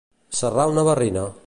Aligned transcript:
Serrar 0.37 0.65
una 0.73 0.87
barrina. 0.91 1.31